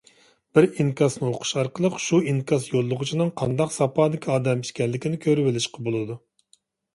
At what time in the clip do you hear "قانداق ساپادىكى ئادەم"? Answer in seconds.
3.43-4.65